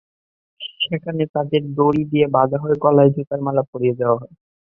সেখানে 0.81 1.23
তাদের 1.35 1.61
দড়ি 1.77 2.03
দিয়ে 2.11 2.27
বাঁধা 2.35 2.57
হয়, 2.63 2.77
গলায় 2.83 3.11
জুতার 3.15 3.39
মালা 3.45 3.63
পরিয়ে 3.71 3.97
দেওয়া 3.99 4.17
হয়। 4.21 4.33